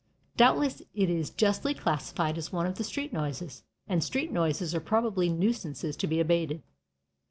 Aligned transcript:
Doubtless 0.35 0.81
it 0.95 1.11
is 1.11 1.29
justly 1.29 1.75
classified 1.75 2.35
as 2.39 2.51
one 2.51 2.65
of 2.65 2.79
the 2.79 2.83
street 2.83 3.13
noises, 3.13 3.61
and 3.87 4.03
street 4.03 4.31
noises 4.31 4.73
are 4.73 4.79
probably 4.81 5.29
nuisances 5.29 5.95
to 5.97 6.07
be 6.07 6.19
abated. 6.19 6.63